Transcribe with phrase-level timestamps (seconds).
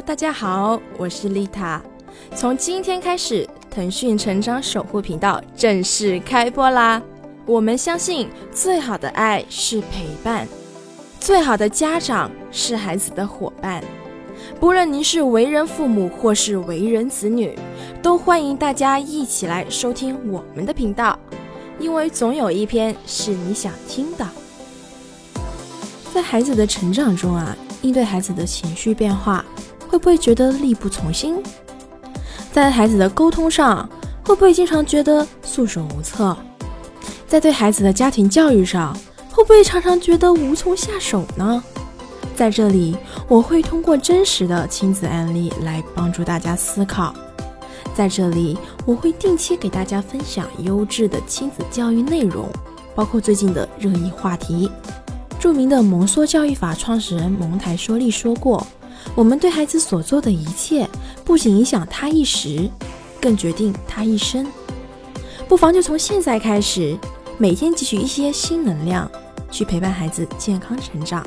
[0.00, 1.80] 大家好，我是丽塔。
[2.34, 7.00] 从今天开始，腾讯成长守护频道正式开播啦！
[7.46, 10.48] 我们相信，最好的爱是陪伴，
[11.20, 13.82] 最好的家长是孩子的伙伴。
[14.58, 17.56] 不论您是为人父母或是为人子女，
[18.02, 21.18] 都欢迎大家一起来收听我们的频道，
[21.78, 24.26] 因为总有一篇是你想听的。
[26.12, 29.44] 在孩子的成长中啊，应对孩子的情绪变化，
[29.94, 31.40] 会不会觉得力不从心？
[32.52, 33.88] 在孩子的沟通上，
[34.24, 36.36] 会不会经常觉得束手无策？
[37.28, 38.92] 在对孩子的家庭教育上，
[39.30, 41.62] 会不会常常觉得无从下手呢？
[42.34, 42.96] 在这里，
[43.28, 47.14] 我会通过真实的亲子案例来帮助大家思考。
[47.94, 52.48] 在这里，我会定期给大家分享优质的亲子教育内容，
[52.96, 54.68] 包括最近的热议话题。
[55.38, 58.66] 著名的蒙梭教育法创始人蒙台梭利说过
[59.14, 60.88] ：“我们对孩子所做的一切，
[61.24, 62.70] 不仅影响他一时，
[63.20, 64.46] 更决定他一生。”
[65.48, 66.96] 不妨就从现在开始。
[67.36, 69.10] 每天汲取一些新能量，
[69.50, 71.26] 去陪伴孩子健康成长。